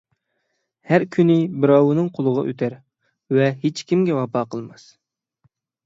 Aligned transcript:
ھەر 0.91 1.05
كۈنى 1.15 1.35
بىراۋنىڭ 1.67 2.09
قولىغا 2.17 2.47
ئۆتەر 2.49 2.79
ۋە 3.39 3.53
ھېچكىمگە 3.63 4.21
ۋاپا 4.21 4.47
قىلماس. 4.53 4.93